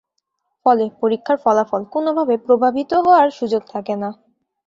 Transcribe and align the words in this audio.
ফলে, 0.65 0.85
পরীক্ষার 1.01 1.37
ফলাফল 1.37 1.81
কোনভাবে 1.93 2.35
প্রভাবিত 2.37 2.91
হওয়ার 3.03 3.27
সুযোগ 3.31 3.61
থাকেনা। 3.73 4.09